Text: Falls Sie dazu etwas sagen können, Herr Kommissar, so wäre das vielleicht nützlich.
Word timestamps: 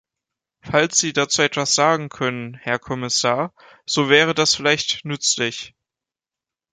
Falls 0.63 0.97
Sie 0.97 1.13
dazu 1.13 1.43
etwas 1.43 1.75
sagen 1.75 2.09
können, 2.09 2.55
Herr 2.55 2.79
Kommissar, 2.79 3.53
so 3.85 4.09
wäre 4.09 4.33
das 4.33 4.55
vielleicht 4.55 5.05
nützlich. 5.05 5.75